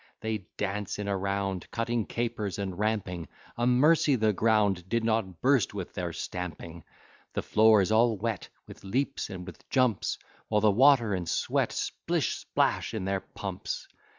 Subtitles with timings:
[0.21, 5.41] They dance in a round, Cutting capers and ramping; A mercy the ground Did not
[5.41, 6.83] burst with their stamping.
[7.33, 10.17] The floor is all wet With leaps and with jumps,
[10.47, 13.87] While the water and sweat Splish splash in their pumps.